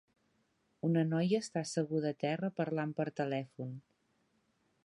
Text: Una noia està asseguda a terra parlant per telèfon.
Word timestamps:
Una 0.87 1.03
noia 1.09 1.41
està 1.45 1.63
asseguda 1.67 2.13
a 2.13 2.19
terra 2.25 2.51
parlant 2.63 2.97
per 3.01 3.09
telèfon. 3.23 3.81